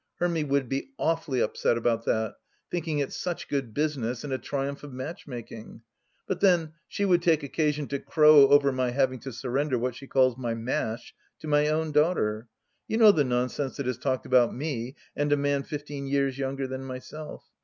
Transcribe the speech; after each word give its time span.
Hermy 0.15 0.43
would 0.43 0.67
be 0.67 0.93
awfully 0.97 1.41
upset 1.41 1.77
about 1.77 2.05
that, 2.05 2.33
thinking 2.71 2.97
it 2.97 3.13
such 3.13 3.47
good 3.47 3.71
business, 3.71 4.23
and 4.23 4.33
a 4.33 4.39
triumph 4.39 4.81
of 4.83 4.91
match 4.91 5.27
making! 5.27 5.83
But 6.25 6.39
then, 6.39 6.73
she 6.87 7.05
would 7.05 7.21
take 7.21 7.43
occasion 7.43 7.85
to 7.89 7.99
crow 7.99 8.47
over 8.49 8.71
my 8.71 8.89
having 8.89 9.19
to 9.19 9.31
surrender 9.31 9.77
what 9.77 9.93
she 9.93 10.07
calls 10.07 10.39
my" 10.39 10.55
mash" 10.71 11.13
to 11.41 11.47
my 11.47 11.67
own 11.67 11.91
daughter. 11.91 12.47
You 12.87 12.97
know 12.97 13.11
the 13.11 13.23
nonsense 13.23 13.77
that 13.77 13.87
is 13.87 13.99
talked 13.99 14.25
about 14.25 14.55
me 14.55 14.95
and 15.15 15.31
a 15.31 15.37
man 15.37 15.61
fifteen 15.61 16.07
years 16.07 16.35
younger 16.39 16.65
than 16.65 16.83
myself 16.83 17.43